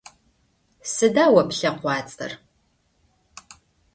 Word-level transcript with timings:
Сыда 0.93 1.25
о 1.39 1.41
плъэкъуацӏэр? 1.49 2.31